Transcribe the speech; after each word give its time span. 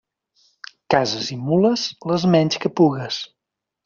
Cases 0.93 1.27
i 1.35 1.37
mules, 1.49 1.83
les 2.13 2.25
menys 2.37 2.57
que 2.65 2.73
pugues. 2.81 3.21